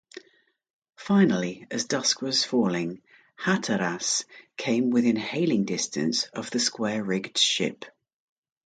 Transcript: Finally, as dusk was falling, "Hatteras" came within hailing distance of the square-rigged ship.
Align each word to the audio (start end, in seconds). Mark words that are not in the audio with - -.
Finally, 0.97 1.67
as 1.69 1.85
dusk 1.85 2.23
was 2.23 2.43
falling, 2.43 3.03
"Hatteras" 3.35 4.25
came 4.57 4.89
within 4.89 5.15
hailing 5.15 5.63
distance 5.63 6.23
of 6.33 6.49
the 6.49 6.59
square-rigged 6.59 7.37
ship. 7.37 7.85